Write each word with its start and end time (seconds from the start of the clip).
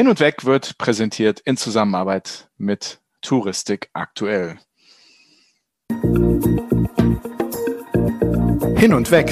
Hin 0.00 0.08
und 0.08 0.18
Weg 0.18 0.46
wird 0.46 0.78
präsentiert 0.78 1.40
in 1.40 1.58
Zusammenarbeit 1.58 2.48
mit 2.56 3.02
Touristik 3.20 3.90
aktuell. 3.92 4.58
Hin 8.78 8.94
und 8.94 9.10
Weg. 9.10 9.26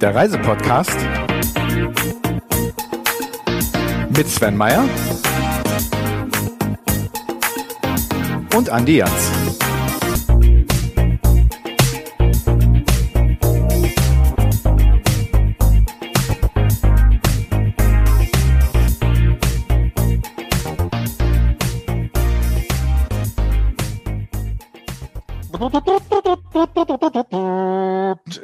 Der 0.00 0.14
Reisepodcast 0.14 0.96
mit 4.16 4.26
Sven 4.30 4.56
Meyer 4.56 4.88
und 8.56 8.70
Andi 8.70 8.96
Jans. 8.96 9.39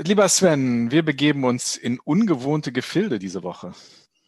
Lieber 0.07 0.29
Sven, 0.29 0.93
wir 0.93 1.05
begeben 1.05 1.43
uns 1.43 1.77
in 1.77 1.99
ungewohnte 1.99 2.71
Gefilde 2.71 3.19
diese 3.19 3.43
Woche. 3.43 3.73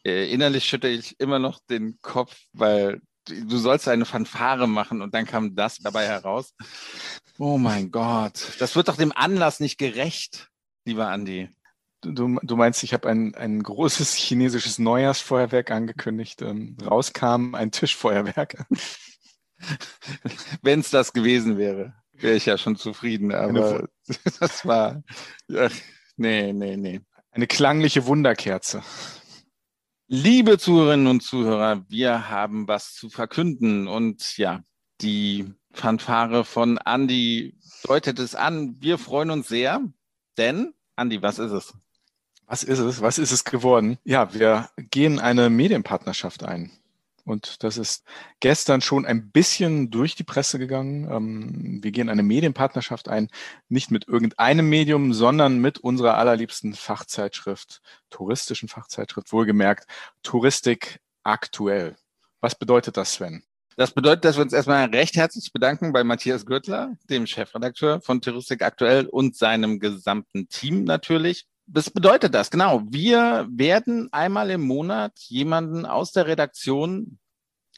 Äh, 0.05 0.28
innerlich 0.32 0.64
schüttere 0.64 0.91
ich 0.91 1.20
immer 1.20 1.38
noch 1.38 1.60
den 1.70 2.00
Kopf, 2.02 2.36
weil 2.52 3.00
du 3.27 3.56
sollst 3.59 3.86
eine 3.86 4.05
Fanfare 4.05 4.66
machen 4.66 5.02
und 5.02 5.14
dann 5.14 5.24
kam 5.24 5.55
das 5.55 5.78
dabei 5.78 6.05
heraus. 6.05 6.52
Oh 7.38 7.59
mein 7.59 7.92
Gott, 7.92 8.56
das 8.59 8.74
wird 8.74 8.88
doch 8.88 8.96
dem 8.96 9.12
Anlass 9.14 9.60
nicht 9.60 9.78
gerecht, 9.78 10.48
lieber 10.84 11.10
Andi. 11.10 11.48
Du, 12.00 12.41
du 12.42 12.56
meinst, 12.56 12.83
ich 12.83 12.92
habe 12.92 13.08
ein, 13.08 13.36
ein 13.36 13.62
großes 13.62 14.14
chinesisches 14.14 14.80
Neujahrsfeuerwerk 14.80 15.70
angekündigt. 15.70 16.42
Ähm, 16.42 16.77
rauskam 16.84 17.55
ein 17.55 17.70
Tischfeuerwerk. 17.70 18.67
Wenn 20.62 20.80
es 20.80 20.91
das 20.91 21.12
gewesen 21.12 21.56
wäre, 21.56 21.95
wäre 22.22 22.36
ich 22.36 22.47
ja 22.47 22.58
schon 22.58 22.77
zufrieden. 22.77 23.33
Aber 23.34 23.88
das 24.41 24.66
war, 24.66 25.02
ach, 25.55 25.72
nee, 26.16 26.52
nee, 26.52 26.77
nee. 26.77 27.00
Eine 27.30 27.47
klangliche 27.47 28.06
Wunderkerze. 28.06 28.83
Liebe 30.06 30.58
Zuhörerinnen 30.58 31.06
und 31.06 31.22
Zuhörer, 31.22 31.84
wir 31.89 32.30
haben 32.30 32.66
was 32.66 32.94
zu 32.94 33.11
verkünden 33.11 33.86
und 33.89 34.39
ja, 34.39 34.62
die 35.02 35.52
Fanfare 35.72 36.44
von 36.44 36.78
Andy 36.84 37.58
deutet 37.84 38.19
es 38.19 38.34
an. 38.34 38.77
Wir 38.80 38.98
freuen 38.98 39.30
uns 39.30 39.48
sehr, 39.48 39.83
denn 40.39 40.72
Andy, 40.96 41.22
was 41.22 41.39
ist 41.39 41.52
es? 41.52 41.74
Was 42.46 42.62
ist 42.62 42.78
es? 42.78 43.02
Was 43.02 43.19
ist 43.19 43.30
es 43.30 43.44
geworden? 43.44 43.98
Ja, 44.05 44.33
wir 44.33 44.70
gehen 44.91 45.20
eine 45.20 45.50
Medienpartnerschaft 45.50 46.42
ein. 46.42 46.72
Und 47.28 47.62
das 47.62 47.76
ist 47.76 48.04
gestern 48.40 48.80
schon 48.80 49.06
ein 49.06 49.30
bisschen 49.30 49.90
durch 49.90 50.14
die 50.14 50.24
Presse 50.24 50.58
gegangen. 50.58 51.10
Ähm, 51.10 51.82
wir 51.82 51.92
gehen 51.92 52.08
eine 52.08 52.22
Medienpartnerschaft 52.22 53.08
ein, 53.08 53.28
nicht 53.68 53.90
mit 53.90 54.08
irgendeinem 54.08 54.68
Medium, 54.68 55.12
sondern 55.12 55.58
mit 55.58 55.78
unserer 55.78 56.16
allerliebsten 56.16 56.74
Fachzeitschrift, 56.74 57.82
touristischen 58.10 58.68
Fachzeitschrift, 58.68 59.32
wohlgemerkt, 59.32 59.86
Touristik 60.22 61.00
aktuell. 61.22 61.96
Was 62.40 62.54
bedeutet 62.54 62.96
das, 62.96 63.14
Sven? 63.14 63.42
Das 63.76 63.92
bedeutet, 63.92 64.24
dass 64.24 64.36
wir 64.36 64.42
uns 64.42 64.52
erstmal 64.52 64.86
recht 64.86 65.14
herzlich 65.14 65.52
bedanken 65.52 65.92
bei 65.92 66.02
Matthias 66.02 66.46
Gürtler, 66.46 66.96
dem 67.08 67.26
Chefredakteur 67.28 68.00
von 68.00 68.20
Touristik 68.20 68.62
aktuell 68.62 69.06
und 69.06 69.36
seinem 69.36 69.78
gesamten 69.78 70.48
Team 70.48 70.82
natürlich 70.82 71.46
das 71.70 71.91
bedeutet 71.91 72.34
das, 72.34 72.50
genau. 72.50 72.83
Wir 72.88 73.47
werden 73.50 74.08
einmal 74.12 74.50
im 74.50 74.62
Monat 74.62 75.19
jemanden 75.28 75.84
aus 75.84 76.12
der 76.12 76.27
Redaktion 76.27 77.19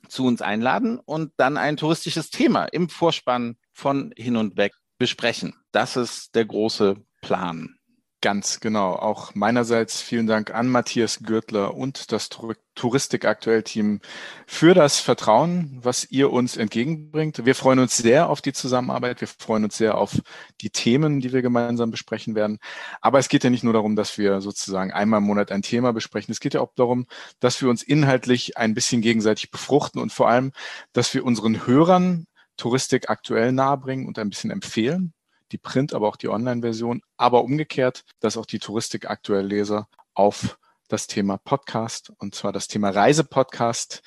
zu 0.08 0.24
uns 0.24 0.42
einladen 0.42 0.98
und 0.98 1.32
dann 1.36 1.56
ein 1.56 1.76
touristisches 1.76 2.30
Thema 2.30 2.64
im 2.66 2.88
Vorspann 2.88 3.56
von 3.72 4.12
Hin 4.16 4.36
und 4.36 4.56
Weg 4.56 4.72
besprechen. 4.98 5.54
Das 5.72 5.96
ist 5.96 6.34
der 6.34 6.44
große 6.44 6.96
Plan. 7.20 7.79
Ganz 8.22 8.60
genau. 8.60 8.96
Auch 8.96 9.34
meinerseits 9.34 10.02
vielen 10.02 10.26
Dank 10.26 10.50
an 10.50 10.68
Matthias 10.68 11.20
Gürtler 11.22 11.74
und 11.74 12.12
das 12.12 12.28
Touristik 12.74 13.24
aktuell 13.24 13.62
Team 13.62 14.00
für 14.46 14.74
das 14.74 15.00
Vertrauen, 15.00 15.78
was 15.82 16.10
ihr 16.10 16.30
uns 16.30 16.58
entgegenbringt. 16.58 17.46
Wir 17.46 17.54
freuen 17.54 17.78
uns 17.78 17.96
sehr 17.96 18.28
auf 18.28 18.42
die 18.42 18.52
Zusammenarbeit. 18.52 19.22
Wir 19.22 19.28
freuen 19.28 19.64
uns 19.64 19.78
sehr 19.78 19.96
auf 19.96 20.20
die 20.60 20.68
Themen, 20.68 21.20
die 21.20 21.32
wir 21.32 21.40
gemeinsam 21.40 21.90
besprechen 21.90 22.34
werden. 22.34 22.58
Aber 23.00 23.18
es 23.18 23.30
geht 23.30 23.42
ja 23.42 23.48
nicht 23.48 23.64
nur 23.64 23.72
darum, 23.72 23.96
dass 23.96 24.18
wir 24.18 24.42
sozusagen 24.42 24.92
einmal 24.92 25.20
im 25.20 25.24
Monat 25.24 25.50
ein 25.50 25.62
Thema 25.62 25.94
besprechen. 25.94 26.30
Es 26.30 26.40
geht 26.40 26.52
ja 26.52 26.60
auch 26.60 26.74
darum, 26.74 27.06
dass 27.38 27.62
wir 27.62 27.70
uns 27.70 27.82
inhaltlich 27.82 28.58
ein 28.58 28.74
bisschen 28.74 29.00
gegenseitig 29.00 29.50
befruchten 29.50 29.98
und 29.98 30.12
vor 30.12 30.28
allem, 30.28 30.52
dass 30.92 31.14
wir 31.14 31.24
unseren 31.24 31.66
Hörern 31.66 32.26
Touristik 32.58 33.08
aktuell 33.08 33.52
nahebringen 33.52 34.06
und 34.06 34.18
ein 34.18 34.28
bisschen 34.28 34.50
empfehlen 34.50 35.14
die 35.52 35.58
Print, 35.58 35.92
aber 35.92 36.08
auch 36.08 36.16
die 36.16 36.28
Online-Version, 36.28 37.02
aber 37.16 37.44
umgekehrt, 37.44 38.04
dass 38.20 38.36
auch 38.36 38.46
die 38.46 38.58
Touristik 38.58 39.08
aktuell 39.08 39.46
Leser 39.46 39.88
auf 40.14 40.58
das 40.88 41.06
Thema 41.06 41.38
Podcast 41.38 42.12
und 42.18 42.34
zwar 42.34 42.52
das 42.52 42.68
Thema 42.68 42.90
Reisepodcast 42.90 44.02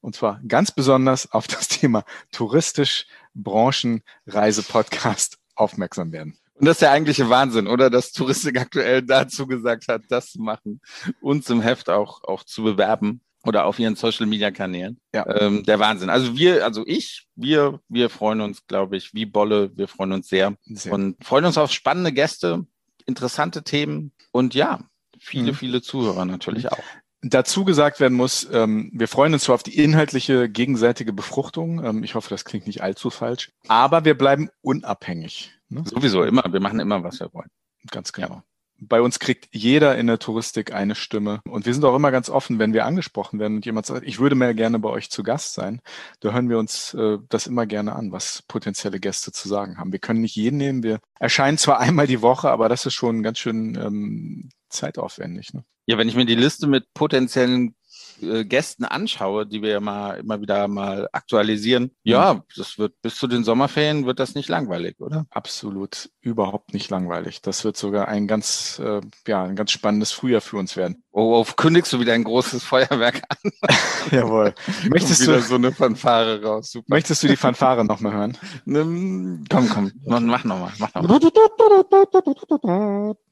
und 0.00 0.14
zwar 0.14 0.40
ganz 0.46 0.70
besonders 0.70 1.30
auf 1.32 1.46
das 1.46 1.68
Thema 1.68 2.04
touristisch 2.30 3.06
Branchen 3.34 4.02
Reisepodcast 4.26 5.38
aufmerksam 5.54 6.12
werden. 6.12 6.38
Und 6.54 6.66
das 6.66 6.76
ist 6.76 6.82
der 6.82 6.92
eigentliche 6.92 7.28
Wahnsinn, 7.28 7.66
oder? 7.66 7.90
Dass 7.90 8.12
Touristik 8.12 8.60
aktuell 8.60 9.02
dazu 9.02 9.46
gesagt 9.46 9.88
hat, 9.88 10.02
das 10.08 10.32
zu 10.32 10.40
machen, 10.40 10.80
uns 11.20 11.50
im 11.50 11.60
Heft 11.60 11.90
auch, 11.90 12.22
auch 12.22 12.44
zu 12.44 12.62
bewerben 12.62 13.20
oder 13.44 13.66
auf 13.66 13.78
ihren 13.78 13.96
Social 13.96 14.26
Media 14.26 14.50
Kanälen. 14.50 14.98
Ja. 15.12 15.26
Ähm, 15.26 15.64
der 15.64 15.78
Wahnsinn. 15.78 16.10
Also 16.10 16.36
wir, 16.36 16.64
also 16.64 16.84
ich, 16.86 17.26
wir, 17.34 17.80
wir 17.88 18.10
freuen 18.10 18.40
uns, 18.40 18.66
glaube 18.66 18.96
ich, 18.96 19.14
wie 19.14 19.26
Bolle. 19.26 19.76
Wir 19.76 19.88
freuen 19.88 20.12
uns 20.12 20.28
sehr, 20.28 20.54
sehr, 20.64 20.92
und 20.92 21.22
freuen 21.24 21.44
uns 21.44 21.58
auf 21.58 21.72
spannende 21.72 22.12
Gäste, 22.12 22.66
interessante 23.06 23.62
Themen 23.62 24.12
und 24.32 24.54
ja, 24.54 24.80
viele, 25.18 25.52
mhm. 25.52 25.56
viele 25.56 25.82
Zuhörer 25.82 26.24
natürlich 26.24 26.70
auch. 26.70 26.78
Dazu 27.26 27.64
gesagt 27.64 28.00
werden 28.00 28.16
muss, 28.16 28.46
ähm, 28.52 28.90
wir 28.92 29.08
freuen 29.08 29.32
uns 29.32 29.44
zwar 29.44 29.54
auf 29.54 29.62
die 29.62 29.78
inhaltliche 29.78 30.50
gegenseitige 30.50 31.14
Befruchtung. 31.14 31.82
Ähm, 31.82 32.04
ich 32.04 32.14
hoffe, 32.14 32.28
das 32.28 32.44
klingt 32.44 32.66
nicht 32.66 32.82
allzu 32.82 33.08
falsch. 33.08 33.50
Aber 33.66 34.04
wir 34.04 34.16
bleiben 34.16 34.50
unabhängig. 34.60 35.52
Ne? 35.70 35.84
Sowieso 35.86 36.22
immer. 36.22 36.44
Wir 36.52 36.60
machen 36.60 36.80
immer, 36.80 37.02
was 37.02 37.20
wir 37.20 37.32
wollen. 37.32 37.48
Ganz 37.90 38.12
genau. 38.12 38.28
Ja 38.28 38.44
bei 38.88 39.00
uns 39.00 39.18
kriegt 39.18 39.48
jeder 39.52 39.96
in 39.96 40.06
der 40.06 40.18
Touristik 40.18 40.72
eine 40.72 40.94
Stimme. 40.94 41.40
Und 41.48 41.66
wir 41.66 41.74
sind 41.74 41.84
auch 41.84 41.94
immer 41.96 42.10
ganz 42.10 42.30
offen, 42.30 42.58
wenn 42.58 42.72
wir 42.72 42.84
angesprochen 42.84 43.38
werden 43.38 43.56
und 43.56 43.66
jemand 43.66 43.86
sagt, 43.86 44.06
ich 44.06 44.18
würde 44.18 44.34
mehr 44.34 44.54
gerne 44.54 44.78
bei 44.78 44.88
euch 44.88 45.10
zu 45.10 45.22
Gast 45.22 45.54
sein. 45.54 45.80
Da 46.20 46.32
hören 46.32 46.48
wir 46.48 46.58
uns 46.58 46.94
äh, 46.94 47.18
das 47.28 47.46
immer 47.46 47.66
gerne 47.66 47.94
an, 47.94 48.12
was 48.12 48.42
potenzielle 48.42 49.00
Gäste 49.00 49.32
zu 49.32 49.48
sagen 49.48 49.78
haben. 49.78 49.92
Wir 49.92 49.98
können 49.98 50.20
nicht 50.20 50.36
jeden 50.36 50.56
nehmen. 50.56 50.82
Wir 50.82 51.00
erscheinen 51.18 51.58
zwar 51.58 51.80
einmal 51.80 52.06
die 52.06 52.22
Woche, 52.22 52.50
aber 52.50 52.68
das 52.68 52.86
ist 52.86 52.94
schon 52.94 53.22
ganz 53.22 53.38
schön 53.38 53.76
ähm, 53.76 54.50
zeitaufwendig. 54.68 55.54
Ne? 55.54 55.64
Ja, 55.86 55.98
wenn 55.98 56.08
ich 56.08 56.16
mir 56.16 56.26
die 56.26 56.34
Liste 56.34 56.66
mit 56.66 56.92
potenziellen 56.94 57.74
äh, 58.22 58.44
Gästen 58.44 58.84
anschaue, 58.84 59.46
die 59.46 59.62
wir 59.62 59.70
ja 59.70 59.80
mal 59.80 60.18
immer 60.18 60.40
wieder 60.40 60.68
mal 60.68 61.08
aktualisieren, 61.12 61.90
ja, 62.02 62.42
das 62.56 62.78
wird 62.78 63.00
bis 63.02 63.16
zu 63.16 63.26
den 63.26 63.44
Sommerferien 63.44 64.06
wird 64.06 64.20
das 64.20 64.34
nicht 64.34 64.48
langweilig, 64.48 65.00
oder? 65.00 65.26
Absolut, 65.30 66.10
überhaupt 66.20 66.74
nicht 66.74 66.90
langweilig. 66.90 67.42
Das 67.42 67.64
wird 67.64 67.76
sogar 67.76 68.08
ein 68.08 68.26
ganz, 68.26 68.80
äh, 68.82 69.00
ja, 69.26 69.44
ein 69.44 69.56
ganz 69.56 69.70
spannendes 69.70 70.12
Frühjahr 70.12 70.40
für 70.40 70.56
uns 70.56 70.76
werden. 70.76 71.02
Oh, 71.12 71.40
oh 71.40 71.52
kündigst 71.56 71.92
du 71.92 72.00
wieder 72.00 72.12
ein 72.12 72.24
großes 72.24 72.64
Feuerwerk 72.64 73.22
an? 73.28 73.52
Jawohl. 74.10 74.54
Möchtest 74.88 75.22
wieder 75.22 75.36
du 75.36 75.42
so 75.42 75.54
eine 75.56 75.72
Fanfare 75.72 76.42
raus? 76.42 76.72
Super. 76.72 76.86
Möchtest 76.88 77.22
du 77.22 77.28
die 77.28 77.36
Fanfare 77.36 77.84
nochmal 77.84 78.12
hören? 78.12 78.38
komm, 79.50 79.68
komm, 79.68 79.92
mach 80.06 80.44
nochmal, 80.44 80.72
mach 80.78 80.94
nochmal. 80.94 83.14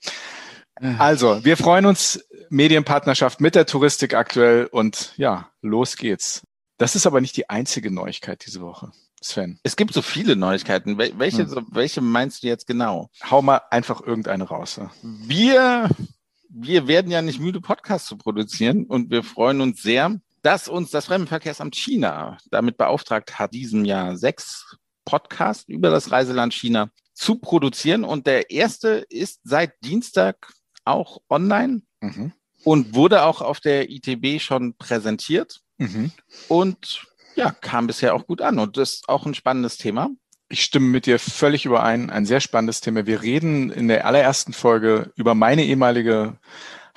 Also, 0.98 1.44
wir 1.44 1.56
freuen 1.56 1.86
uns, 1.86 2.24
Medienpartnerschaft 2.50 3.40
mit 3.40 3.54
der 3.54 3.66
Touristik 3.66 4.14
aktuell 4.14 4.66
und 4.66 5.14
ja, 5.16 5.48
los 5.62 5.96
geht's. 5.96 6.42
Das 6.76 6.96
ist 6.96 7.06
aber 7.06 7.20
nicht 7.20 7.36
die 7.36 7.48
einzige 7.48 7.90
Neuigkeit 7.90 8.44
diese 8.44 8.60
Woche. 8.60 8.90
Sven. 9.20 9.60
Es 9.62 9.76
gibt 9.76 9.94
so 9.94 10.02
viele 10.02 10.36
Neuigkeiten. 10.36 10.98
Welche, 10.98 11.44
hm. 11.44 11.66
welche 11.70 12.00
meinst 12.00 12.42
du 12.42 12.48
jetzt 12.48 12.66
genau? 12.66 13.10
Hau 13.30 13.40
mal 13.40 13.62
einfach 13.70 14.00
irgendeine 14.00 14.44
raus. 14.44 14.76
Ja. 14.76 14.90
Wir, 15.02 15.88
wir 16.48 16.88
werden 16.88 17.10
ja 17.10 17.22
nicht 17.22 17.40
müde, 17.40 17.60
Podcasts 17.60 18.08
zu 18.08 18.16
produzieren 18.16 18.84
und 18.84 19.10
wir 19.10 19.22
freuen 19.22 19.60
uns 19.60 19.80
sehr, 19.82 20.20
dass 20.42 20.68
uns 20.68 20.90
das 20.90 21.06
Fremdenverkehrsamt 21.06 21.76
China 21.76 22.36
damit 22.50 22.76
beauftragt 22.76 23.38
hat, 23.38 23.54
diesem 23.54 23.84
Jahr 23.84 24.16
sechs 24.16 24.76
Podcasts 25.04 25.68
über 25.68 25.90
das 25.90 26.10
Reiseland 26.10 26.52
China 26.52 26.90
zu 27.14 27.36
produzieren. 27.36 28.04
Und 28.04 28.26
der 28.26 28.50
erste 28.50 29.06
ist 29.08 29.40
seit 29.44 29.72
Dienstag 29.84 30.48
auch 30.84 31.20
online 31.28 31.82
mhm. 32.00 32.32
und 32.64 32.94
wurde 32.94 33.24
auch 33.24 33.40
auf 33.40 33.60
der 33.60 33.90
ITB 33.90 34.40
schon 34.40 34.74
präsentiert 34.76 35.60
mhm. 35.78 36.12
und 36.48 37.06
ja, 37.34 37.50
kam 37.50 37.86
bisher 37.86 38.14
auch 38.14 38.26
gut 38.26 38.42
an 38.42 38.58
und 38.58 38.76
das 38.76 38.94
ist 38.94 39.08
auch 39.08 39.26
ein 39.26 39.34
spannendes 39.34 39.78
Thema. 39.78 40.10
Ich 40.48 40.64
stimme 40.64 40.88
mit 40.88 41.06
dir 41.06 41.18
völlig 41.18 41.64
überein. 41.64 42.10
Ein 42.10 42.26
sehr 42.26 42.40
spannendes 42.40 42.82
Thema. 42.82 43.06
Wir 43.06 43.22
reden 43.22 43.70
in 43.70 43.88
der 43.88 44.06
allerersten 44.06 44.52
Folge 44.52 45.10
über 45.16 45.34
meine 45.34 45.64
ehemalige 45.64 46.36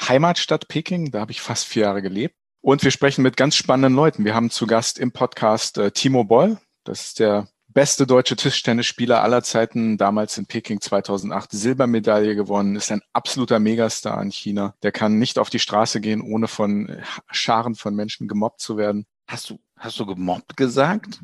Heimatstadt 0.01 0.67
Peking. 0.67 1.11
Da 1.11 1.21
habe 1.21 1.31
ich 1.31 1.39
fast 1.39 1.65
vier 1.65 1.83
Jahre 1.83 2.01
gelebt. 2.01 2.35
Und 2.59 2.83
wir 2.83 2.91
sprechen 2.91 3.21
mit 3.21 3.37
ganz 3.37 3.55
spannenden 3.55 3.93
Leuten. 3.93 4.25
Wir 4.25 4.35
haben 4.35 4.49
zu 4.49 4.67
Gast 4.67 4.99
im 4.99 5.13
Podcast 5.13 5.77
äh, 5.77 5.91
Timo 5.91 6.25
Boll. 6.25 6.57
Das 6.83 7.05
ist 7.05 7.19
der 7.19 7.47
beste 7.75 8.07
deutsche 8.07 8.37
Tischtennisspieler 8.37 9.21
aller 9.21 9.43
Zeiten, 9.43 9.97
damals 9.97 10.37
in 10.37 10.45
Peking 10.45 10.79
2008 10.79 11.51
Silbermedaille 11.51 12.33
gewonnen, 12.33 12.77
ist 12.77 12.89
ein 12.89 13.01
absoluter 13.11 13.59
Megastar 13.59 14.19
in 14.23 14.31
China. 14.31 14.73
Der 14.81 14.93
kann 14.93 15.19
nicht 15.19 15.37
auf 15.37 15.49
die 15.49 15.59
Straße 15.59 15.99
gehen, 15.99 16.21
ohne 16.21 16.47
von 16.47 17.03
Scharen 17.29 17.75
von 17.75 17.93
Menschen 17.93 18.29
gemobbt 18.29 18.61
zu 18.61 18.77
werden. 18.77 19.05
Hast 19.27 19.49
du, 19.49 19.59
hast 19.77 19.99
du 19.99 20.05
gemobbt 20.05 20.57
gesagt? 20.57 21.19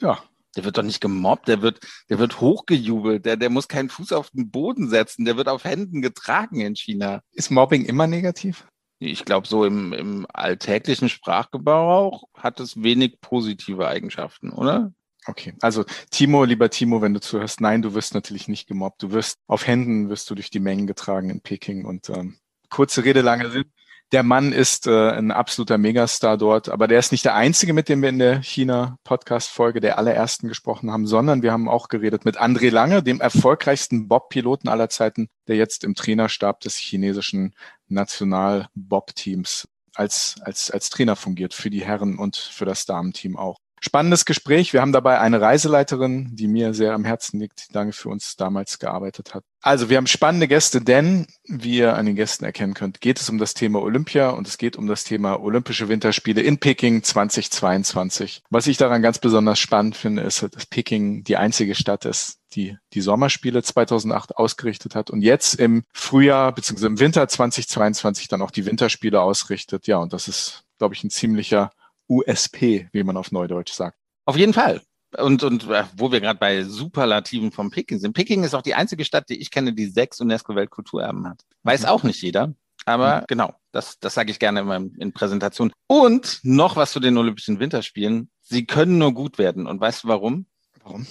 Ja. 0.00 0.18
Der 0.56 0.64
wird 0.64 0.78
doch 0.78 0.82
nicht 0.82 1.02
gemobbt, 1.02 1.48
der 1.48 1.60
wird, 1.60 1.80
der 2.08 2.18
wird 2.18 2.40
hochgejubelt, 2.40 3.26
der, 3.26 3.36
der 3.36 3.50
muss 3.50 3.68
keinen 3.68 3.90
Fuß 3.90 4.12
auf 4.12 4.30
den 4.30 4.50
Boden 4.50 4.88
setzen, 4.88 5.26
der 5.26 5.36
wird 5.36 5.48
auf 5.48 5.64
Händen 5.64 6.00
getragen 6.00 6.60
in 6.60 6.74
China. 6.74 7.20
Ist 7.32 7.50
Mobbing 7.50 7.84
immer 7.84 8.06
negativ? 8.06 8.66
Ich 8.98 9.26
glaube, 9.26 9.46
so 9.46 9.66
im, 9.66 9.92
im 9.92 10.26
alltäglichen 10.32 11.10
Sprachgebrauch 11.10 12.24
hat 12.34 12.58
es 12.58 12.82
wenig 12.82 13.20
positive 13.20 13.86
Eigenschaften, 13.86 14.50
oder? 14.50 14.94
Okay, 15.28 15.54
also 15.60 15.84
Timo, 16.10 16.44
lieber 16.44 16.70
Timo, 16.70 17.02
wenn 17.02 17.12
du 17.12 17.20
zuhörst, 17.20 17.60
nein, 17.60 17.82
du 17.82 17.94
wirst 17.94 18.14
natürlich 18.14 18.46
nicht 18.46 18.68
gemobbt. 18.68 19.02
Du 19.02 19.10
wirst 19.10 19.38
auf 19.48 19.66
Händen 19.66 20.08
wirst 20.08 20.30
du 20.30 20.36
durch 20.36 20.50
die 20.50 20.60
Mengen 20.60 20.86
getragen 20.86 21.30
in 21.30 21.40
Peking 21.40 21.84
und 21.84 22.08
ähm, 22.10 22.38
kurze 22.70 23.04
Rede, 23.04 23.22
lange 23.22 23.50
Sinn. 23.50 23.64
Der 24.12 24.22
Mann 24.22 24.52
ist 24.52 24.86
äh, 24.86 25.10
ein 25.10 25.32
absoluter 25.32 25.78
Megastar 25.78 26.38
dort, 26.38 26.68
aber 26.68 26.86
der 26.86 27.00
ist 27.00 27.10
nicht 27.10 27.24
der 27.24 27.34
einzige, 27.34 27.72
mit 27.72 27.88
dem 27.88 28.02
wir 28.02 28.08
in 28.08 28.20
der 28.20 28.40
China-Podcast-Folge 28.40 29.80
der 29.80 29.98
allerersten 29.98 30.46
gesprochen 30.46 30.92
haben, 30.92 31.08
sondern 31.08 31.42
wir 31.42 31.50
haben 31.50 31.68
auch 31.68 31.88
geredet 31.88 32.24
mit 32.24 32.40
André 32.40 32.70
Lange, 32.70 33.02
dem 33.02 33.20
erfolgreichsten 33.20 34.06
Bob-Piloten 34.06 34.68
aller 34.68 34.88
Zeiten, 34.90 35.28
der 35.48 35.56
jetzt 35.56 35.82
im 35.82 35.96
Trainerstab 35.96 36.60
des 36.60 36.76
chinesischen 36.76 37.56
National-Bob-Teams 37.88 39.66
als, 39.96 40.36
als, 40.40 40.70
als 40.70 40.88
Trainer 40.88 41.16
fungiert 41.16 41.52
für 41.52 41.70
die 41.70 41.84
Herren 41.84 42.16
und 42.16 42.36
für 42.36 42.64
das 42.64 42.86
Damenteam 42.86 43.36
auch. 43.36 43.58
Spannendes 43.80 44.24
Gespräch. 44.24 44.72
Wir 44.72 44.80
haben 44.80 44.92
dabei 44.92 45.20
eine 45.20 45.40
Reiseleiterin, 45.40 46.34
die 46.34 46.48
mir 46.48 46.72
sehr 46.72 46.94
am 46.94 47.04
Herzen 47.04 47.38
liegt, 47.38 47.68
die 47.68 47.74
lange 47.74 47.92
für 47.92 48.08
uns 48.08 48.36
damals 48.36 48.78
gearbeitet 48.78 49.34
hat. 49.34 49.44
Also 49.60 49.90
wir 49.90 49.96
haben 49.96 50.06
spannende 50.06 50.48
Gäste, 50.48 50.80
denn 50.80 51.26
wie 51.44 51.78
ihr 51.78 51.96
an 51.96 52.06
den 52.06 52.14
Gästen 52.14 52.44
erkennen 52.44 52.74
könnt, 52.74 53.00
geht 53.00 53.20
es 53.20 53.28
um 53.28 53.38
das 53.38 53.52
Thema 53.52 53.82
Olympia 53.82 54.30
und 54.30 54.46
es 54.46 54.58
geht 54.58 54.76
um 54.76 54.86
das 54.86 55.04
Thema 55.04 55.40
Olympische 55.40 55.88
Winterspiele 55.88 56.40
in 56.40 56.58
Peking 56.58 57.02
2022. 57.02 58.42
Was 58.48 58.66
ich 58.66 58.76
daran 58.76 59.02
ganz 59.02 59.18
besonders 59.18 59.58
spannend 59.58 59.96
finde, 59.96 60.22
ist, 60.22 60.42
dass 60.42 60.66
Peking 60.66 61.24
die 61.24 61.36
einzige 61.36 61.74
Stadt 61.74 62.04
ist, 62.04 62.38
die 62.52 62.78
die 62.92 63.00
Sommerspiele 63.00 63.62
2008 63.62 64.36
ausgerichtet 64.36 64.94
hat 64.94 65.10
und 65.10 65.20
jetzt 65.20 65.54
im 65.54 65.82
Frühjahr 65.92 66.52
bzw. 66.54 66.86
im 66.86 67.00
Winter 67.00 67.26
2022 67.26 68.28
dann 68.28 68.42
auch 68.42 68.50
die 68.50 68.66
Winterspiele 68.66 69.20
ausrichtet. 69.20 69.86
Ja, 69.86 69.98
und 69.98 70.12
das 70.12 70.28
ist, 70.28 70.64
glaube 70.78 70.94
ich, 70.94 71.04
ein 71.04 71.10
ziemlicher 71.10 71.72
USP, 72.08 72.88
wie 72.92 73.02
man 73.02 73.16
auf 73.16 73.32
Neudeutsch 73.32 73.72
sagt. 73.72 73.98
Auf 74.24 74.36
jeden 74.36 74.52
Fall. 74.52 74.82
Und, 75.16 75.42
und 75.42 75.68
äh, 75.70 75.84
wo 75.96 76.12
wir 76.12 76.20
gerade 76.20 76.38
bei 76.38 76.64
Superlativen 76.64 77.52
von 77.52 77.70
Peking 77.70 77.98
sind. 77.98 78.12
Peking 78.12 78.44
ist 78.44 78.54
auch 78.54 78.62
die 78.62 78.74
einzige 78.74 79.04
Stadt, 79.04 79.28
die 79.28 79.40
ich 79.40 79.50
kenne, 79.50 79.72
die 79.72 79.86
sechs 79.86 80.20
UNESCO-Weltkulturerben 80.20 81.28
hat. 81.28 81.42
Weiß 81.62 81.82
mhm. 81.82 81.88
auch 81.88 82.02
nicht 82.02 82.20
jeder. 82.22 82.54
Aber 82.84 83.22
mhm. 83.22 83.24
genau, 83.28 83.54
das, 83.72 83.98
das 83.98 84.14
sage 84.14 84.30
ich 84.30 84.38
gerne 84.38 84.60
immer 84.60 84.76
in 84.76 85.12
Präsentationen. 85.12 85.72
Und 85.86 86.40
noch 86.42 86.76
was 86.76 86.92
zu 86.92 87.00
den 87.00 87.16
Olympischen 87.16 87.60
Winterspielen. 87.60 88.30
Sie 88.42 88.66
können 88.66 88.98
nur 88.98 89.12
gut 89.14 89.38
werden. 89.38 89.66
Und 89.66 89.80
weißt 89.80 90.04
du 90.04 90.08
warum? 90.08 90.46
Warum? 90.82 91.06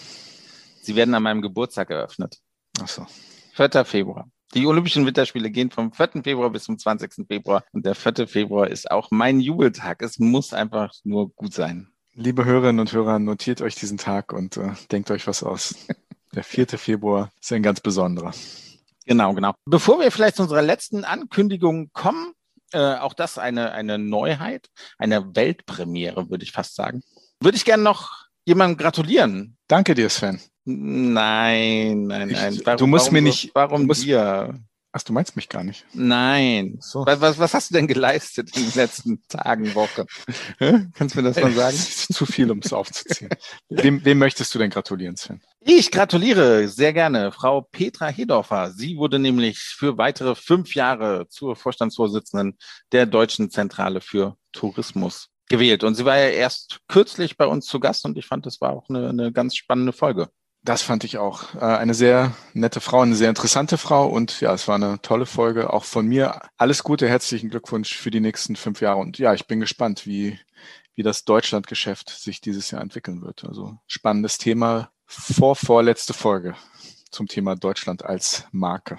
Sie 0.81 0.95
werden 0.95 1.13
an 1.15 1.23
meinem 1.23 1.41
Geburtstag 1.41 1.89
eröffnet. 1.89 2.37
Ach 2.81 2.87
so. 2.87 3.05
4. 3.53 3.85
Februar. 3.85 4.29
Die 4.53 4.67
Olympischen 4.67 5.05
Winterspiele 5.05 5.49
gehen 5.51 5.71
vom 5.71 5.91
4. 5.91 6.23
Februar 6.23 6.49
bis 6.49 6.63
zum 6.63 6.77
20. 6.77 7.27
Februar. 7.27 7.63
Und 7.71 7.85
der 7.85 7.95
4. 7.95 8.27
Februar 8.27 8.67
ist 8.67 8.89
auch 8.89 9.11
mein 9.11 9.39
Jubeltag. 9.39 10.01
Es 10.01 10.19
muss 10.19 10.53
einfach 10.53 10.93
nur 11.03 11.29
gut 11.33 11.53
sein. 11.53 11.89
Liebe 12.13 12.45
Hörerinnen 12.45 12.79
und 12.79 12.93
Hörer, 12.93 13.19
notiert 13.19 13.61
euch 13.61 13.75
diesen 13.75 13.97
Tag 13.97 14.31
und 14.31 14.55
äh, 14.55 14.71
denkt 14.91 15.11
euch 15.11 15.27
was 15.27 15.43
aus. 15.43 15.75
Der 16.33 16.43
4. 16.43 16.67
Februar 16.77 17.31
ist 17.41 17.51
ein 17.53 17.63
ganz 17.63 17.79
besonderer. 17.79 18.31
Genau, 19.05 19.33
genau. 19.33 19.53
Bevor 19.65 19.99
wir 19.99 20.11
vielleicht 20.11 20.35
zu 20.37 20.43
unserer 20.43 20.61
letzten 20.61 21.03
Ankündigung 21.05 21.91
kommen, 21.93 22.33
äh, 22.71 22.95
auch 22.95 23.13
das 23.13 23.37
eine, 23.37 23.71
eine 23.71 23.97
Neuheit, 23.97 24.69
eine 24.97 25.35
Weltpremiere, 25.35 26.29
würde 26.29 26.43
ich 26.43 26.51
fast 26.51 26.75
sagen, 26.75 27.03
würde 27.39 27.57
ich 27.57 27.65
gerne 27.65 27.83
noch 27.83 28.27
jemandem 28.45 28.77
gratulieren. 28.77 29.57
Danke 29.67 29.93
dir, 29.93 30.09
Sven. 30.09 30.41
Nein, 30.65 32.07
nein, 32.07 32.29
nein. 32.29 32.53
Ich, 32.53 32.65
warum, 32.65 32.77
du 32.77 32.87
musst 32.87 33.05
warum, 33.05 33.13
mir 33.13 33.21
nicht. 33.21 33.51
Warum 33.53 33.85
musst, 33.85 34.03
dir? 34.03 34.59
Ach, 34.97 35.03
du 35.03 35.11
meinst 35.11 35.35
mich 35.35 35.49
gar 35.49 35.63
nicht. 35.63 35.85
Nein. 35.93 36.77
So. 36.79 37.05
Was, 37.05 37.19
was, 37.19 37.37
was 37.37 37.53
hast 37.53 37.69
du 37.69 37.73
denn 37.73 37.85
geleistet 37.85 38.55
in 38.55 38.63
den 38.63 38.75
letzten 38.75 39.21
Tagen, 39.27 39.75
Woche? 39.75 40.05
Kannst 40.93 41.15
du 41.15 41.21
mir 41.21 41.33
das 41.33 41.35
mal 41.35 41.51
sagen? 41.53 41.75
Zu 41.75 42.25
viel, 42.25 42.49
um 42.49 42.59
es 42.59 42.71
aufzuziehen. 42.71 43.29
wem, 43.69 44.05
wem 44.05 44.17
möchtest 44.17 44.55
du 44.55 44.59
denn 44.59 44.69
gratulieren, 44.69 45.17
Sven? 45.17 45.41
Ich 45.59 45.91
gratuliere 45.91 46.69
sehr 46.69 46.93
gerne 46.93 47.33
Frau 47.33 47.59
Petra 47.59 48.07
Hedorfer. 48.07 48.71
Sie 48.71 48.95
wurde 48.95 49.19
nämlich 49.19 49.59
für 49.59 49.97
weitere 49.97 50.33
fünf 50.33 50.75
Jahre 50.75 51.27
zur 51.27 51.57
Vorstandsvorsitzenden 51.57 52.57
der 52.93 53.05
Deutschen 53.05 53.51
Zentrale 53.51 53.99
für 53.99 54.37
Tourismus 54.53 55.27
gewählt. 55.49 55.83
Und 55.83 55.95
sie 55.95 56.05
war 56.05 56.17
ja 56.17 56.29
erst 56.29 56.79
kürzlich 56.87 57.35
bei 57.35 57.45
uns 57.45 57.65
zu 57.65 57.81
Gast 57.81 58.05
und 58.05 58.17
ich 58.17 58.27
fand, 58.27 58.45
das 58.45 58.61
war 58.61 58.71
auch 58.71 58.87
eine, 58.87 59.09
eine 59.09 59.33
ganz 59.33 59.57
spannende 59.57 59.91
Folge. 59.91 60.29
Das 60.65 60.81
fand 60.81 61.03
ich 61.03 61.19
auch. 61.19 61.53
Äh, 61.53 61.59
eine 61.59 61.93
sehr 61.93 62.33
nette 62.53 62.81
Frau, 62.81 63.01
eine 63.01 63.15
sehr 63.15 63.29
interessante 63.29 63.77
Frau 63.77 64.07
und 64.07 64.41
ja, 64.41 64.51
es 64.51 64.67
war 64.67 64.75
eine 64.75 64.99
tolle 65.03 65.27
Folge. 65.27 65.71
Auch 65.71 65.83
von 65.83 66.07
mir 66.07 66.41
alles 66.57 66.83
Gute, 66.83 67.07
herzlichen 67.07 67.51
Glückwunsch 67.51 67.95
für 67.95 68.09
die 68.09 68.19
nächsten 68.19 68.55
fünf 68.55 68.81
Jahre. 68.81 68.99
Und 68.99 69.19
ja, 69.19 69.35
ich 69.35 69.45
bin 69.45 69.59
gespannt, 69.59 70.07
wie, 70.07 70.39
wie 70.95 71.03
das 71.03 71.23
Deutschlandgeschäft 71.23 72.09
sich 72.09 72.41
dieses 72.41 72.71
Jahr 72.71 72.81
entwickeln 72.81 73.21
wird. 73.21 73.45
Also 73.45 73.77
spannendes 73.85 74.39
Thema. 74.39 74.89
Vor 75.05 75.55
vorletzte 75.55 76.15
Folge 76.15 76.55
zum 77.11 77.27
Thema 77.27 77.55
Deutschland 77.55 78.03
als 78.03 78.45
Marke. 78.51 78.97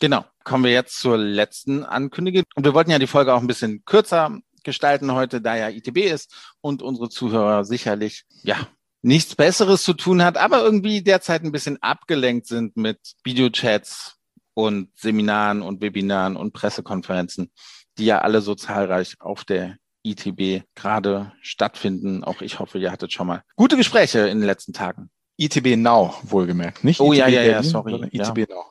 Genau. 0.00 0.26
Kommen 0.44 0.64
wir 0.64 0.72
jetzt 0.72 1.00
zur 1.00 1.16
letzten 1.16 1.82
Ankündigung. 1.82 2.44
Und 2.56 2.64
wir 2.66 2.74
wollten 2.74 2.90
ja 2.90 2.98
die 2.98 3.06
Folge 3.06 3.32
auch 3.32 3.40
ein 3.40 3.46
bisschen 3.46 3.82
kürzer 3.86 4.38
gestalten 4.64 5.12
heute, 5.12 5.40
da 5.40 5.56
ja 5.56 5.70
ITB 5.70 5.96
ist 6.12 6.34
und 6.60 6.82
unsere 6.82 7.08
Zuhörer 7.08 7.64
sicherlich, 7.64 8.26
ja, 8.42 8.68
nichts 9.02 9.34
Besseres 9.34 9.82
zu 9.82 9.94
tun 9.94 10.22
hat, 10.22 10.36
aber 10.36 10.62
irgendwie 10.62 11.02
derzeit 11.02 11.42
ein 11.44 11.52
bisschen 11.52 11.82
abgelenkt 11.82 12.46
sind 12.46 12.76
mit 12.76 12.98
Videochats 13.24 14.16
und 14.54 14.88
Seminaren 14.96 15.62
und 15.62 15.80
Webinaren 15.80 16.36
und 16.36 16.52
Pressekonferenzen, 16.52 17.52
die 17.98 18.06
ja 18.06 18.20
alle 18.20 18.40
so 18.40 18.54
zahlreich 18.54 19.16
auf 19.20 19.44
der 19.44 19.76
ITB 20.02 20.64
gerade 20.74 21.32
stattfinden. 21.42 22.24
Auch 22.24 22.40
ich 22.40 22.58
hoffe, 22.58 22.78
ihr 22.78 22.90
hattet 22.90 23.12
schon 23.12 23.26
mal 23.26 23.42
gute 23.56 23.76
Gespräche 23.76 24.20
in 24.20 24.38
den 24.38 24.46
letzten 24.46 24.72
Tagen. 24.72 25.10
ITB 25.38 25.76
Now, 25.76 26.14
wohlgemerkt, 26.22 26.84
nicht? 26.84 27.00
Oh 27.00 27.12
ITB 27.12 27.18
ja, 27.18 27.28
ja, 27.28 27.42
ja, 27.42 27.62
sorry. 27.62 28.08
ITB 28.10 28.38
ja. 28.38 28.46
Now. 28.48 28.64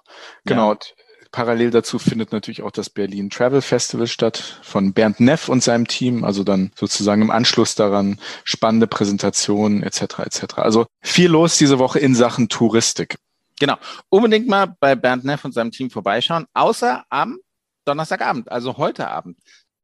Genau. 0.45 0.73
Ja. 0.73 0.79
Parallel 1.35 1.69
dazu 1.69 1.99
findet 1.99 2.31
natürlich 2.31 2.61
auch 2.61 2.71
das 2.71 2.89
Berlin 2.89 3.29
Travel 3.29 3.61
Festival 3.61 4.07
statt 4.07 4.37
von 4.61 4.93
Bernd 4.93 5.19
Neff 5.19 5.49
und 5.49 5.61
seinem 5.61 5.85
Team. 5.85 6.23
Also 6.23 6.45
dann 6.45 6.71
sozusagen 6.75 7.21
im 7.21 7.29
Anschluss 7.29 7.75
daran 7.75 8.21
spannende 8.45 8.87
Präsentationen 8.87 9.83
etc. 9.83 10.19
etc. 10.19 10.43
Also 10.59 10.85
viel 11.01 11.29
los 11.29 11.57
diese 11.57 11.77
Woche 11.77 11.99
in 11.99 12.15
Sachen 12.15 12.47
Touristik. 12.47 13.17
Genau. 13.59 13.75
Unbedingt 14.07 14.47
mal 14.47 14.77
bei 14.79 14.95
Bernd 14.95 15.25
Neff 15.25 15.43
und 15.43 15.51
seinem 15.51 15.71
Team 15.71 15.89
vorbeischauen, 15.89 16.45
außer 16.53 17.03
am 17.09 17.37
Donnerstagabend, 17.83 18.49
also 18.49 18.77
heute 18.77 19.09
Abend. 19.09 19.37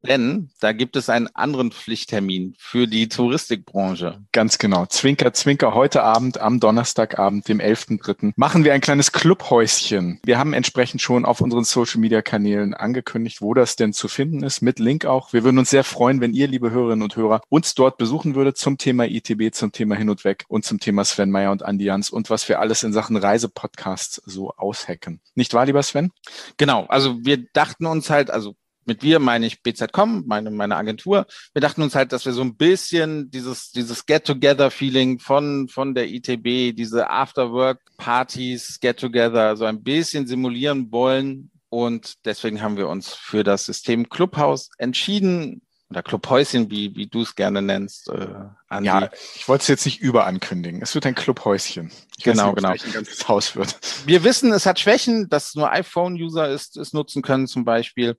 Denn 0.03 0.50
da 0.60 0.72
gibt 0.72 0.96
es 0.96 1.10
einen 1.10 1.27
anderen 1.27 1.72
Pflichttermin 1.72 2.55
für 2.58 2.88
die 2.88 3.08
Touristikbranche. 3.08 4.20
Ganz 4.31 4.58
genau. 4.58 4.86
Zwinker, 4.88 5.34
Zwinker, 5.34 5.75
heute 5.75 6.03
Abend, 6.03 6.39
am 6.39 6.60
Donnerstagabend, 6.60 7.48
dem 7.48 7.60
11.3., 7.60 8.34
machen 8.36 8.63
wir 8.63 8.74
ein 8.74 8.81
kleines 8.81 9.12
Clubhäuschen. 9.12 10.20
Wir 10.25 10.39
haben 10.39 10.53
entsprechend 10.53 11.01
schon 11.01 11.24
auf 11.25 11.41
unseren 11.41 11.63
Social-Media-Kanälen 11.63 12.74
angekündigt, 12.74 13.41
wo 13.41 13.53
das 13.53 13.75
denn 13.75 13.93
zu 13.93 14.08
finden 14.08 14.43
ist, 14.43 14.62
mit 14.62 14.79
Link 14.79 15.05
auch. 15.05 15.34
Wir 15.34 15.43
würden 15.43 15.60
uns 15.60 15.70
sehr 15.70 15.84
freuen, 15.84 16.20
wenn 16.20 16.34
ihr, 16.34 16.48
liebe 16.48 16.72
Hörerinnen 16.72 17.03
und 17.03 17.15
Hörer, 17.15 17.41
uns 17.50 17.75
dort 17.75 17.98
besuchen 17.98 18.34
würdet 18.34 18.58
zum 18.58 18.77
Thema 18.77 19.05
ITB, 19.05 19.53
zum 19.53 19.72
Thema 19.72 19.96
Hin 19.96 20.10
und 20.10 20.24
Weg 20.24 20.46
und 20.48 20.65
zum 20.65 20.79
Thema 20.79 21.05
Sven 21.05 21.29
Meyer 21.29 21.51
und 21.51 21.63
Andi 21.63 21.86
Jans 21.86 22.10
und 22.10 22.29
was 22.29 22.50
wir 22.50 22.60
alles 22.60 22.84
in 22.84 22.93
Sachen 22.93 23.17
Reisepodcasts 23.17 24.22
so 24.25 24.51
aushacken. 24.51 25.22
Nicht 25.36 25.53
wahr, 25.53 25.65
lieber 25.65 25.84
Sven? 25.84 26.12
Genau. 26.58 26.86
Also 26.88 27.24
wir 27.24 27.38
dachten 27.53 27.86
uns 27.86 28.10
halt, 28.10 28.31
also 28.31 28.55
mit 28.85 29.03
wir 29.03 29.19
meine 29.19 29.45
ich 29.45 29.61
BZ.com, 29.61 30.23
meine, 30.27 30.51
meine 30.51 30.75
Agentur. 30.75 31.25
Wir 31.53 31.61
dachten 31.61 31.81
uns 31.81 31.95
halt, 31.95 32.11
dass 32.11 32.25
wir 32.25 32.33
so 32.33 32.41
ein 32.41 32.55
bisschen 32.55 33.29
dieses, 33.29 33.71
dieses 33.71 34.05
Get-Together-Feeling 34.05 35.19
von, 35.19 35.67
von 35.67 35.93
der 35.93 36.09
ITB, 36.09 36.75
diese 36.75 37.09
After-Work-Partys, 37.09 38.79
Get-Together, 38.79 39.55
so 39.55 39.65
ein 39.65 39.83
bisschen 39.83 40.27
simulieren 40.27 40.91
wollen. 40.91 41.51
Und 41.69 42.25
deswegen 42.25 42.61
haben 42.61 42.77
wir 42.77 42.89
uns 42.89 43.13
für 43.13 43.43
das 43.43 43.65
System 43.65 44.09
Clubhouse 44.09 44.69
entschieden. 44.77 45.61
Oder 45.91 46.03
Clubhäuschen, 46.03 46.71
wie, 46.71 46.95
wie 46.95 47.07
du 47.07 47.21
es 47.21 47.36
gerne 47.36 47.62
nennst, 47.62 48.10
äh, 48.10 48.27
Andi. 48.69 48.88
Ja, 48.88 49.10
ich 49.36 49.48
wollte 49.48 49.63
es 49.63 49.67
jetzt 49.67 49.86
nicht 49.86 50.00
überankündigen. 50.00 50.81
Es 50.81 50.95
wird 50.95 51.05
ein 51.05 51.15
Clubhäuschen. 51.15 51.91
Ich 52.17 52.24
genau, 52.24 52.53
genau. 52.53 52.69
Ein 52.69 52.91
ganzes 52.93 53.27
Haus 53.27 53.57
wird. 53.57 53.77
Wir 54.05 54.24
wissen, 54.24 54.53
es 54.53 54.65
hat 54.65 54.79
Schwächen, 54.79 55.27
dass 55.27 55.53
nur 55.53 55.69
iPhone-User 55.69 56.48
es, 56.50 56.75
es 56.77 56.93
nutzen 56.93 57.21
können 57.21 57.45
zum 57.45 57.65
Beispiel. 57.65 58.17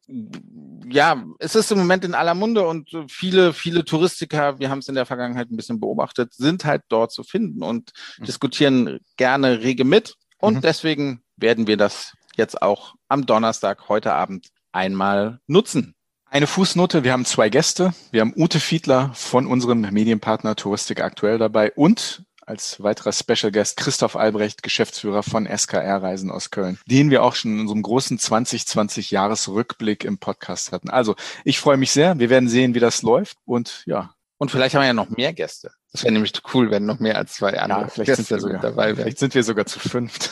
Ja, 0.91 1.25
es 1.39 1.55
ist 1.55 1.73
im 1.73 1.79
Moment 1.79 2.05
in 2.05 2.15
aller 2.15 2.35
Munde 2.35 2.67
und 2.69 2.91
viele, 3.09 3.55
viele 3.55 3.87
Touristiker, 3.87 4.59
wir 4.59 4.69
haben 4.69 4.81
es 4.81 4.89
in 4.89 4.95
der 4.95 5.07
Vergangenheit 5.07 5.51
ein 5.51 5.57
bisschen 5.57 5.81
beobachtet, 5.81 6.35
sind 6.35 6.67
halt 6.67 6.83
dort 6.89 7.11
zu 7.11 7.25
finden 7.25 7.63
und 7.63 7.93
mhm. 8.19 8.25
diskutieren 8.25 9.01
gerne 9.17 9.61
rege 9.63 9.85
mit. 9.85 10.15
Und 10.39 10.57
mhm. 10.57 10.61
deswegen 10.61 11.23
werden 11.37 11.67
wir 11.67 11.79
das 11.79 12.13
jetzt 12.37 12.61
auch 12.61 12.95
am 13.09 13.25
Donnerstag, 13.25 13.89
heute 13.89 14.13
Abend 14.13 14.49
einmal 14.73 15.41
nutzen. 15.47 15.95
Eine 16.33 16.47
Fußnote, 16.47 17.05
wir 17.05 17.13
haben 17.13 17.27
zwei 17.27 17.51
Gäste. 17.51 17.93
Wir 18.11 18.23
haben 18.23 18.33
Ute 18.35 18.59
Fiedler 18.59 19.11
von 19.13 19.47
unserem 19.47 19.83
Medienpartner 19.83 20.57
Touristik 20.57 21.03
aktuell 21.03 21.37
dabei 21.37 21.73
und 21.73 22.23
als 22.47 22.83
weiterer 22.83 23.13
Special 23.13 23.53
Guest 23.53 23.77
Christoph 23.77 24.17
Albrecht, 24.17 24.63
Geschäftsführer 24.63 25.23
von 25.23 25.47
SKR 25.47 26.03
Reisen 26.03 26.31
aus 26.31 26.51
Köln, 26.51 26.79
den 26.87 27.11
wir 27.11 27.23
auch 27.23 27.35
schon 27.35 27.53
in 27.53 27.61
unserem 27.61 27.83
großen 27.83 28.19
2020 28.19 29.11
Jahresrückblick 29.11 30.05
im 30.05 30.17
Podcast 30.17 30.73
hatten. 30.73 30.89
Also 30.89 31.17
ich 31.45 31.61
freue 31.61 31.77
mich 31.77 31.91
sehr. 31.91 32.19
Wir 32.19 32.31
werden 32.31 32.49
sehen, 32.49 32.75
wie 32.75 32.81
das 32.81 33.03
läuft 33.03 33.37
und 33.45 33.83
ja. 33.85 34.15
Und 34.39 34.51
vielleicht 34.51 34.75
haben 34.75 34.81
wir 34.81 34.87
ja 34.87 34.95
noch 34.95 35.11
mehr 35.11 35.35
Gäste. 35.35 35.73
Das 35.93 36.03
wäre 36.03 36.15
nämlich 36.15 36.33
cool, 36.55 36.71
wenn 36.71 36.87
noch 36.87 36.99
mehr 36.99 37.19
als 37.19 37.35
zwei 37.35 37.61
andere 37.61 37.83
ja, 37.83 37.89
vielleicht 37.89 38.07
Gäste 38.07 38.23
sind 38.23 38.31
wir 38.31 38.41
sogar, 38.41 38.61
dabei 38.63 38.87
wären. 38.87 38.97
Vielleicht 38.97 39.19
sind 39.19 39.35
wir 39.35 39.43
sogar 39.43 39.67
zu 39.67 39.79
fünft. 39.81 40.31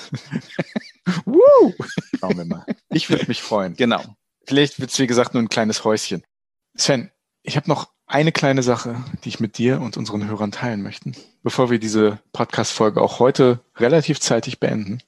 Woo! 1.26 1.75
Schauen 2.19 2.38
wir 2.38 2.47
mal. 2.47 2.64
Ich 2.88 3.11
würde 3.11 3.26
mich 3.28 3.42
freuen. 3.42 3.76
Genau. 3.76 4.02
Vielleicht 4.47 4.80
wird 4.80 4.90
es, 4.90 4.99
wie 4.99 5.06
gesagt, 5.06 5.35
nur 5.35 5.42
ein 5.42 5.49
kleines 5.49 5.85
Häuschen. 5.85 6.23
Sven, 6.76 7.11
ich 7.42 7.56
habe 7.56 7.68
noch 7.68 7.90
eine 8.06 8.32
kleine 8.32 8.62
Sache, 8.62 9.04
die 9.25 9.28
ich 9.28 9.40
mit 9.40 9.59
dir 9.59 9.80
und 9.80 9.97
unseren 9.97 10.26
Hörern 10.28 10.50
teilen 10.50 10.82
möchte, 10.82 11.12
bevor 11.42 11.70
wir 11.70 11.78
diese 11.78 12.18
Podcast-Folge 12.32 13.00
auch 13.00 13.20
heute 13.20 13.61
relativ 13.76 14.20
zeitig 14.20 14.59
beenden. 14.59 15.00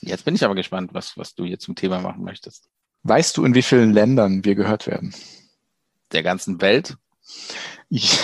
Jetzt 0.00 0.24
bin 0.24 0.34
ich 0.34 0.44
aber 0.44 0.54
gespannt, 0.54 0.92
was, 0.92 1.16
was 1.16 1.34
du 1.34 1.44
hier 1.44 1.58
zum 1.58 1.76
Thema 1.76 2.00
machen 2.00 2.24
möchtest. 2.24 2.68
Weißt 3.04 3.36
du, 3.36 3.44
in 3.44 3.54
wie 3.54 3.62
vielen 3.62 3.92
Ländern 3.92 4.44
wir 4.44 4.54
gehört 4.54 4.86
werden? 4.86 5.14
Der 6.12 6.22
ganzen 6.22 6.60
Welt? 6.60 6.96
Ich, 7.88 8.18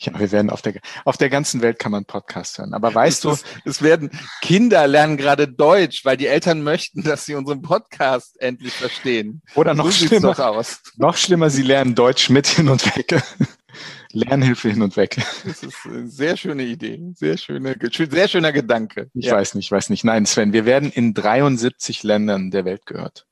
ja, 0.00 0.18
wir 0.18 0.32
werden 0.32 0.50
auf 0.50 0.62
der, 0.62 0.74
auf 1.04 1.18
der 1.18 1.28
ganzen 1.28 1.60
Welt 1.60 1.78
kann 1.78 1.92
man 1.92 2.06
Podcast 2.06 2.58
hören. 2.58 2.72
Aber 2.72 2.94
weißt 2.94 3.24
du, 3.24 3.36
es 3.64 3.82
werden 3.82 4.10
Kinder 4.40 4.86
lernen 4.86 5.18
gerade 5.18 5.46
Deutsch, 5.46 6.04
weil 6.06 6.16
die 6.16 6.26
Eltern 6.26 6.62
möchten, 6.62 7.02
dass 7.02 7.26
sie 7.26 7.34
unseren 7.34 7.60
Podcast 7.60 8.40
endlich 8.40 8.72
verstehen. 8.72 9.42
Oder 9.54 9.74
noch 9.74 9.90
so 9.90 10.06
schlimmer, 10.06 10.38
aus. 10.38 10.80
noch 10.96 11.16
schlimmer, 11.16 11.50
sie 11.50 11.62
lernen 11.62 11.94
Deutsch 11.94 12.30
mit 12.30 12.46
hin 12.46 12.68
und 12.70 12.84
weg. 12.96 13.22
Lernhilfe 14.12 14.70
hin 14.70 14.82
und 14.82 14.96
weg. 14.96 15.16
Das 15.44 15.62
ist 15.62 15.76
eine 15.84 16.08
sehr 16.08 16.36
schöne 16.36 16.64
Idee. 16.64 17.12
Sehr 17.14 17.36
schöne, 17.36 17.76
sehr 17.78 18.28
schöner 18.28 18.52
Gedanke. 18.52 19.10
Ich 19.14 19.26
ja. 19.26 19.34
weiß 19.34 19.54
nicht, 19.54 19.66
ich 19.66 19.72
weiß 19.72 19.90
nicht. 19.90 20.02
Nein, 20.02 20.26
Sven, 20.26 20.52
wir 20.52 20.64
werden 20.64 20.90
in 20.90 21.14
73 21.14 22.02
Ländern 22.02 22.50
der 22.50 22.64
Welt 22.64 22.86
gehört. 22.86 23.26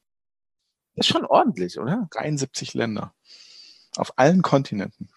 Das 0.95 1.07
ist 1.07 1.13
schon 1.13 1.25
ordentlich, 1.25 1.79
oder? 1.81 2.09
73 2.13 2.75
Länder. 2.75 3.15
Auf 3.97 4.13
allen 4.17 4.43
Kontinenten. 4.43 5.09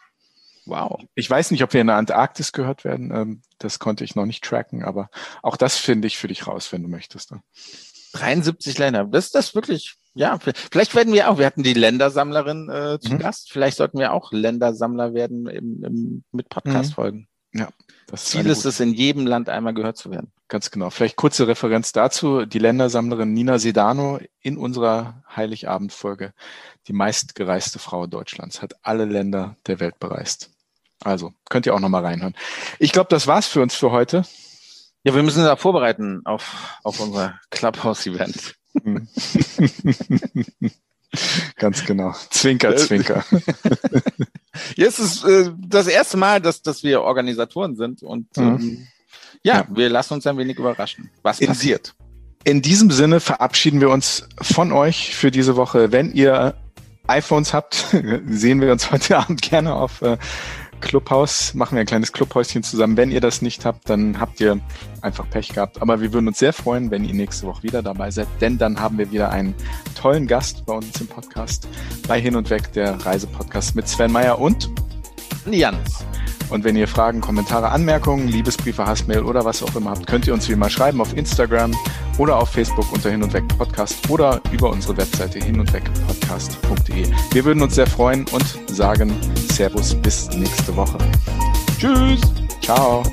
Wow. 0.71 1.01
Ich 1.15 1.29
weiß 1.29 1.51
nicht, 1.51 1.63
ob 1.63 1.73
wir 1.73 1.81
in 1.81 1.87
der 1.87 1.97
Antarktis 1.97 2.53
gehört 2.53 2.85
werden. 2.85 3.11
Ähm, 3.13 3.41
das 3.59 3.79
konnte 3.79 4.05
ich 4.05 4.15
noch 4.15 4.25
nicht 4.25 4.41
tracken, 4.41 4.85
aber 4.85 5.09
auch 5.41 5.57
das 5.57 5.75
finde 5.75 6.07
ich 6.07 6.17
für 6.17 6.29
dich 6.29 6.47
raus, 6.47 6.71
wenn 6.71 6.81
du 6.81 6.87
möchtest. 6.87 7.33
73 8.13 8.77
Länder. 8.77 9.03
Das 9.03 9.31
das 9.31 9.53
wirklich, 9.53 9.95
ja, 10.13 10.39
vielleicht 10.39 10.95
werden 10.95 11.11
wir 11.11 11.29
auch, 11.29 11.39
wir 11.39 11.45
hatten 11.45 11.63
die 11.63 11.73
Ländersammlerin 11.73 12.69
äh, 12.69 12.99
zu 13.01 13.15
mhm. 13.15 13.19
Gast, 13.19 13.51
vielleicht 13.51 13.75
sollten 13.75 13.99
wir 13.99 14.13
auch 14.13 14.31
Ländersammler 14.31 15.13
werden 15.13 15.45
im, 15.47 15.83
im, 15.83 16.23
mit 16.31 16.47
Podcast-Folgen. 16.47 17.27
Mhm. 17.51 17.59
Ja. 17.59 17.67
Das 18.07 18.25
Ziel 18.25 18.45
ist 18.45 18.63
es, 18.63 18.79
in 18.79 18.93
jedem 18.93 19.27
Land 19.27 19.49
einmal 19.49 19.73
gehört 19.73 19.97
zu 19.97 20.09
werden. 20.09 20.31
Ganz 20.47 20.71
genau. 20.71 20.89
Vielleicht 20.89 21.17
kurze 21.17 21.47
Referenz 21.49 21.91
dazu. 21.91 22.45
Die 22.45 22.59
Ländersammlerin 22.59 23.33
Nina 23.33 23.59
Sedano 23.59 24.19
in 24.41 24.57
unserer 24.57 25.23
Heiligabendfolge, 25.35 26.33
die 26.87 26.93
meistgereiste 26.93 27.79
Frau 27.79 28.07
Deutschlands, 28.07 28.61
hat 28.61 28.75
alle 28.83 29.05
Länder 29.05 29.57
der 29.67 29.81
Welt 29.81 29.99
bereist. 29.99 30.49
Also 31.03 31.33
könnt 31.49 31.65
ihr 31.65 31.73
auch 31.73 31.79
nochmal 31.79 32.05
reinhören. 32.05 32.35
Ich 32.79 32.91
glaube, 32.91 33.09
das 33.09 33.27
war's 33.27 33.47
für 33.47 33.61
uns 33.61 33.75
für 33.75 33.91
heute. 33.91 34.23
Ja, 35.03 35.15
wir 35.15 35.23
müssen 35.23 35.43
da 35.43 35.55
vorbereiten 35.55 36.21
auf, 36.25 36.77
auf 36.83 36.99
unser 36.99 37.39
Clubhouse-Event. 37.49 38.55
Ganz 41.57 41.85
genau. 41.85 42.13
Zwinker, 42.29 42.77
Zwinker. 42.77 43.25
Jetzt 44.75 44.99
ist 44.99 45.23
äh, 45.25 45.51
das 45.57 45.87
erste 45.87 46.17
Mal, 46.17 46.39
dass, 46.39 46.61
dass 46.61 46.83
wir 46.83 47.01
Organisatoren 47.01 47.75
sind 47.75 48.03
und 48.03 48.37
mhm. 48.37 48.43
ähm, 48.43 48.87
ja, 49.43 49.55
ja, 49.57 49.67
wir 49.69 49.89
lassen 49.89 50.13
uns 50.13 50.27
ein 50.27 50.37
wenig 50.37 50.57
überraschen, 50.57 51.09
was 51.21 51.39
in, 51.39 51.47
passiert. 51.47 51.95
In 52.43 52.61
diesem 52.61 52.91
Sinne 52.91 53.19
verabschieden 53.19 53.81
wir 53.81 53.89
uns 53.89 54.27
von 54.39 54.71
euch 54.71 55.15
für 55.15 55.31
diese 55.31 55.55
Woche. 55.55 55.91
Wenn 55.91 56.13
ihr 56.13 56.55
iPhones 57.07 57.53
habt, 57.53 57.87
sehen 58.27 58.61
wir 58.61 58.71
uns 58.71 58.91
heute 58.91 59.17
Abend 59.17 59.41
gerne 59.41 59.75
auf 59.75 60.01
äh, 60.01 60.17
Clubhaus, 60.81 61.53
machen 61.53 61.75
wir 61.75 61.81
ein 61.81 61.85
kleines 61.85 62.11
Clubhäuschen 62.11 62.63
zusammen. 62.63 62.97
Wenn 62.97 63.11
ihr 63.11 63.21
das 63.21 63.41
nicht 63.41 63.65
habt, 63.65 63.89
dann 63.89 64.19
habt 64.19 64.41
ihr 64.41 64.59
einfach 65.01 65.29
Pech 65.29 65.49
gehabt. 65.49 65.81
Aber 65.81 66.01
wir 66.01 66.11
würden 66.11 66.27
uns 66.27 66.39
sehr 66.39 66.53
freuen, 66.53 66.91
wenn 66.91 67.05
ihr 67.05 67.13
nächste 67.13 67.47
Woche 67.47 67.63
wieder 67.63 67.81
dabei 67.81 68.11
seid, 68.11 68.27
denn 68.41 68.57
dann 68.57 68.79
haben 68.79 68.97
wir 68.97 69.11
wieder 69.11 69.29
einen 69.29 69.55
tollen 69.95 70.27
Gast 70.27 70.65
bei 70.65 70.73
uns 70.73 70.99
im 70.99 71.07
Podcast 71.07 71.67
bei 72.07 72.19
Hin 72.19 72.35
und 72.35 72.49
Weg, 72.49 72.73
der 72.73 72.93
Reisepodcast 73.05 73.75
mit 73.75 73.87
Sven 73.87 74.11
Meyer 74.11 74.39
und 74.39 74.69
Jans. 75.49 76.03
Und 76.51 76.63
wenn 76.63 76.75
ihr 76.75 76.87
Fragen, 76.87 77.21
Kommentare, 77.21 77.69
Anmerkungen, 77.69 78.27
Liebesbriefe, 78.27 78.85
Hassmail 78.85 79.21
oder 79.21 79.45
was 79.45 79.63
auch 79.63 79.75
immer 79.75 79.91
habt, 79.91 80.05
könnt 80.05 80.27
ihr 80.27 80.33
uns 80.33 80.47
wie 80.49 80.53
immer 80.53 80.69
schreiben 80.69 81.01
auf 81.01 81.15
Instagram 81.15 81.73
oder 82.17 82.37
auf 82.37 82.49
Facebook 82.49 82.91
unter 82.91 83.09
Hin 83.09 83.23
und 83.23 83.33
Weg 83.33 83.47
Podcast 83.57 84.09
oder 84.09 84.41
über 84.51 84.69
unsere 84.69 84.97
Webseite 84.97 85.39
hin 85.39 85.59
und 85.59 85.71
weg 85.73 85.83
podcast.de. 86.07 87.07
Wir 87.31 87.45
würden 87.45 87.63
uns 87.63 87.75
sehr 87.75 87.87
freuen 87.87 88.25
und 88.31 88.45
sagen 88.69 89.15
Servus 89.51 89.95
bis 89.95 90.29
nächste 90.31 90.75
Woche. 90.75 90.97
Tschüss. 91.79 92.21
Ciao. 92.61 93.03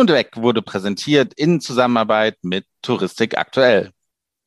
Und 0.00 0.10
Weg 0.10 0.36
wurde 0.36 0.62
präsentiert 0.62 1.34
in 1.34 1.60
Zusammenarbeit 1.60 2.38
mit 2.42 2.66
Touristik 2.82 3.36
aktuell. 3.38 3.92